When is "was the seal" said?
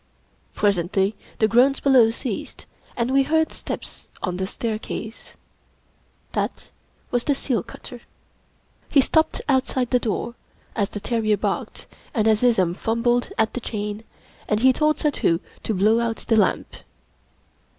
7.11-7.61